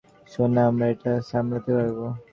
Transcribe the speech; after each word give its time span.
সোনা, 0.31 0.61
আমরা 0.69 0.85
এটা 0.93 1.11
সামলাতে 1.29 1.71
পারব। 1.77 1.99